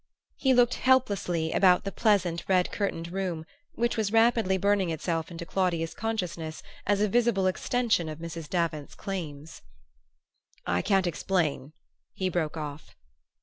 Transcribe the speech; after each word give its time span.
He 0.35 0.55
looked 0.55 0.73
helplessly 0.81 1.51
about 1.51 1.83
the 1.83 1.91
pleasant 1.91 2.43
red 2.47 2.71
curtained 2.71 3.11
room, 3.11 3.45
which 3.75 3.97
was 3.97 4.11
rapidly 4.11 4.57
burning 4.57 4.89
itself 4.89 5.29
into 5.29 5.45
Claudia's 5.45 5.93
consciousness 5.93 6.63
as 6.87 7.01
a 7.01 7.07
visible 7.07 7.45
extension 7.45 8.09
of 8.09 8.17
Mrs. 8.17 8.49
Davant's 8.49 8.95
claims. 8.95 9.61
"I 10.65 10.81
can't 10.81 11.05
explain," 11.05 11.73
he 12.13 12.29
broke 12.29 12.57
off. 12.57 12.95